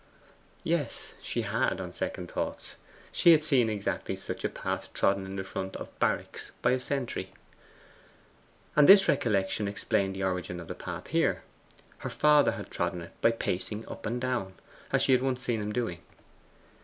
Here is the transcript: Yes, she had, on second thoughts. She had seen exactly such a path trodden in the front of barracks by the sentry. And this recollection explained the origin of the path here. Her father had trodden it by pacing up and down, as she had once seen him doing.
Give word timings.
Yes, 0.63 1.13
she 1.21 1.43
had, 1.43 1.79
on 1.79 1.93
second 1.93 2.31
thoughts. 2.31 2.75
She 3.11 3.33
had 3.33 3.43
seen 3.43 3.69
exactly 3.69 4.15
such 4.15 4.43
a 4.43 4.49
path 4.49 4.91
trodden 4.95 5.27
in 5.27 5.35
the 5.35 5.43
front 5.43 5.75
of 5.75 5.95
barracks 5.99 6.53
by 6.63 6.71
the 6.71 6.79
sentry. 6.79 7.31
And 8.75 8.89
this 8.89 9.07
recollection 9.07 9.67
explained 9.67 10.15
the 10.15 10.23
origin 10.23 10.59
of 10.59 10.67
the 10.69 10.73
path 10.73 11.09
here. 11.09 11.43
Her 11.99 12.09
father 12.09 12.53
had 12.53 12.71
trodden 12.71 13.03
it 13.03 13.21
by 13.21 13.29
pacing 13.29 13.87
up 13.87 14.07
and 14.07 14.19
down, 14.19 14.55
as 14.91 15.03
she 15.03 15.11
had 15.11 15.21
once 15.21 15.43
seen 15.43 15.61
him 15.61 15.71
doing. 15.71 15.99